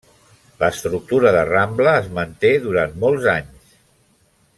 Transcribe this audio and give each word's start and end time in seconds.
L'estructura 0.61 1.33
de 1.35 1.43
Rambla 1.49 1.93
es 2.05 2.09
manté 2.15 2.51
durant 2.67 2.97
molts 3.05 3.27
d'anys. 3.29 3.77